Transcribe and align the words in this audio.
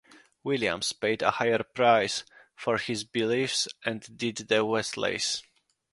Williams 0.43 0.93
paid 0.93 1.21
a 1.21 1.29
higher 1.29 1.61
price 1.61 2.23
for 2.55 2.79
his 2.79 3.03
beliefs 3.03 3.67
than 3.85 3.99
did 4.15 4.37
the 4.37 4.65
Wesleys. 4.65 5.43